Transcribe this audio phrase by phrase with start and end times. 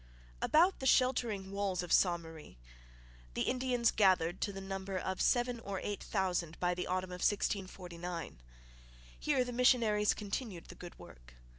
[0.41, 2.57] About the sheltering walls of Ste Marie
[3.35, 7.21] the Indians gathered, to the number of seven or eight thousand by the autumn of
[7.21, 8.39] 1649.
[9.19, 11.35] Here the missionaries continued the good work.